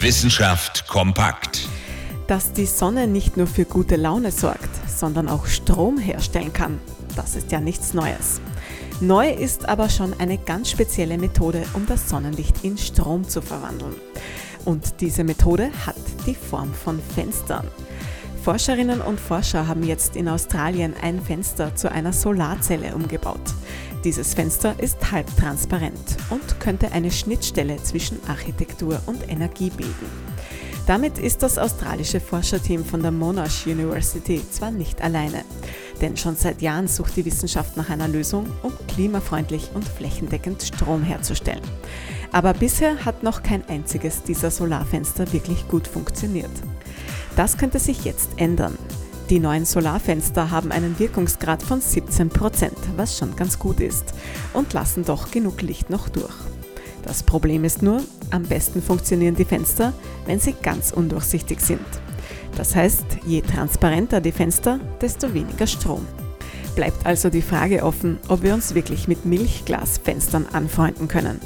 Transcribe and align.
Wissenschaft 0.00 0.86
kompakt. 0.86 1.68
Dass 2.28 2.52
die 2.52 2.66
Sonne 2.66 3.08
nicht 3.08 3.36
nur 3.36 3.48
für 3.48 3.64
gute 3.64 3.96
Laune 3.96 4.30
sorgt, 4.30 4.70
sondern 4.88 5.28
auch 5.28 5.46
Strom 5.46 5.98
herstellen 5.98 6.52
kann, 6.52 6.78
das 7.16 7.34
ist 7.34 7.50
ja 7.50 7.58
nichts 7.58 7.94
Neues. 7.94 8.40
Neu 9.00 9.28
ist 9.28 9.68
aber 9.68 9.90
schon 9.90 10.14
eine 10.20 10.38
ganz 10.38 10.70
spezielle 10.70 11.18
Methode, 11.18 11.64
um 11.74 11.84
das 11.86 12.08
Sonnenlicht 12.08 12.62
in 12.62 12.78
Strom 12.78 13.28
zu 13.28 13.42
verwandeln. 13.42 13.96
Und 14.64 15.00
diese 15.00 15.24
Methode 15.24 15.72
hat 15.84 15.96
die 16.26 16.36
Form 16.36 16.72
von 16.72 17.00
Fenstern. 17.16 17.66
Forscherinnen 18.44 19.00
und 19.00 19.18
Forscher 19.18 19.66
haben 19.66 19.82
jetzt 19.82 20.14
in 20.14 20.28
Australien 20.28 20.94
ein 21.02 21.20
Fenster 21.20 21.74
zu 21.74 21.90
einer 21.90 22.12
Solarzelle 22.12 22.94
umgebaut. 22.94 23.52
Dieses 24.04 24.34
Fenster 24.34 24.74
ist 24.78 25.10
halbtransparent 25.10 26.16
und 26.30 26.60
könnte 26.60 26.92
eine 26.92 27.10
Schnittstelle 27.10 27.82
zwischen 27.82 28.18
Architektur 28.28 29.00
und 29.06 29.28
Energie 29.28 29.70
bilden. 29.70 30.06
Damit 30.86 31.18
ist 31.18 31.42
das 31.42 31.58
australische 31.58 32.20
Forscherteam 32.20 32.84
von 32.84 33.02
der 33.02 33.10
Monash 33.10 33.66
University 33.66 34.40
zwar 34.50 34.70
nicht 34.70 35.02
alleine, 35.02 35.44
denn 36.00 36.16
schon 36.16 36.36
seit 36.36 36.62
Jahren 36.62 36.86
sucht 36.86 37.16
die 37.16 37.24
Wissenschaft 37.24 37.76
nach 37.76 37.90
einer 37.90 38.08
Lösung, 38.08 38.46
um 38.62 38.72
klimafreundlich 38.86 39.68
und 39.74 39.84
flächendeckend 39.86 40.62
Strom 40.62 41.02
herzustellen. 41.02 41.60
Aber 42.32 42.54
bisher 42.54 43.04
hat 43.04 43.22
noch 43.22 43.42
kein 43.42 43.68
einziges 43.68 44.22
dieser 44.22 44.50
Solarfenster 44.50 45.32
wirklich 45.32 45.66
gut 45.68 45.88
funktioniert. 45.88 46.50
Das 47.36 47.58
könnte 47.58 47.80
sich 47.80 48.04
jetzt 48.04 48.30
ändern. 48.36 48.78
Die 49.30 49.40
neuen 49.40 49.66
Solarfenster 49.66 50.50
haben 50.50 50.72
einen 50.72 50.98
Wirkungsgrad 50.98 51.62
von 51.62 51.82
17 51.82 52.30
Prozent, 52.30 52.78
was 52.96 53.18
schon 53.18 53.36
ganz 53.36 53.58
gut 53.58 53.78
ist, 53.78 54.14
und 54.54 54.72
lassen 54.72 55.04
doch 55.04 55.30
genug 55.30 55.60
Licht 55.60 55.90
noch 55.90 56.08
durch. 56.08 56.32
Das 57.02 57.22
Problem 57.22 57.64
ist 57.64 57.82
nur, 57.82 58.02
am 58.30 58.44
besten 58.44 58.80
funktionieren 58.80 59.34
die 59.34 59.44
Fenster, 59.44 59.92
wenn 60.24 60.40
sie 60.40 60.54
ganz 60.62 60.92
undurchsichtig 60.92 61.60
sind. 61.60 61.84
Das 62.56 62.74
heißt, 62.74 63.04
je 63.26 63.42
transparenter 63.42 64.22
die 64.22 64.32
Fenster, 64.32 64.80
desto 65.00 65.34
weniger 65.34 65.66
Strom. 65.66 66.06
Bleibt 66.74 67.04
also 67.04 67.28
die 67.28 67.42
Frage 67.42 67.82
offen, 67.82 68.18
ob 68.28 68.42
wir 68.42 68.54
uns 68.54 68.74
wirklich 68.74 69.08
mit 69.08 69.26
Milchglasfenstern 69.26 70.46
anfreunden 70.54 71.06
können. 71.06 71.38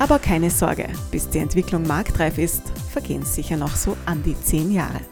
Aber 0.00 0.18
keine 0.18 0.50
Sorge, 0.50 0.88
bis 1.12 1.28
die 1.28 1.38
Entwicklung 1.38 1.86
marktreif 1.86 2.38
ist, 2.38 2.62
vergehen 2.90 3.24
sicher 3.24 3.56
noch 3.56 3.76
so 3.76 3.96
an 4.06 4.24
die 4.24 4.38
10 4.38 4.72
Jahre. 4.72 5.11